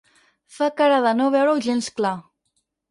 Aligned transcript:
Fa 0.55 0.69
cara 0.81 0.97
de 1.05 1.13
no 1.21 1.29
veure-ho 1.37 1.63
gens 1.71 1.95
clar. 2.01 2.17